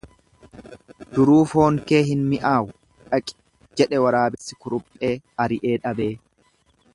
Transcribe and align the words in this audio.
Duruu 1.17 1.41
foon 1.51 1.77
kee 1.91 1.99
hin 2.07 2.23
mi'aawu 2.31 2.71
dhaqi 3.11 3.37
jedhe 3.83 4.01
waraabessi 4.07 4.59
kuruphee 4.65 5.13
ari'ee 5.47 5.77
dhabee. 5.85 6.11